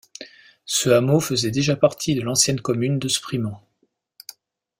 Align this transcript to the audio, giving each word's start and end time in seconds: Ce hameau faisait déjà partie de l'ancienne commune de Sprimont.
Ce 0.65 0.89
hameau 0.89 1.19
faisait 1.19 1.51
déjà 1.51 1.75
partie 1.75 2.15
de 2.15 2.23
l'ancienne 2.23 2.59
commune 2.59 2.97
de 2.97 3.07
Sprimont. 3.07 3.59